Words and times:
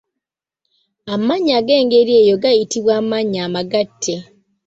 Amannya 1.13 1.53
ag’engeri 1.59 2.13
eyo 2.21 2.35
gayitibwa 2.43 2.93
amannya 3.01 3.39
amagatte. 3.47 4.15